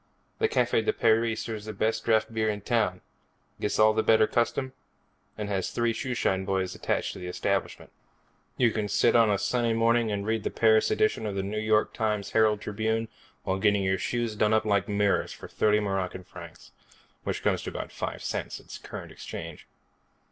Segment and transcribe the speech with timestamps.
[0.39, 3.01] The Cafe de Paris serves the best draft beer in town,
[3.59, 4.73] gets all the better custom,
[5.37, 7.91] and has three shoeshine boys attached to the establishment.
[8.57, 11.59] You can sit of a sunny morning and read the Paris edition of the New
[11.59, 13.09] York Herald Tribune
[13.43, 16.71] while getting your shoes done up like mirrors for thirty Moroccan francs
[17.23, 19.67] which comes to about five cents at current exchange.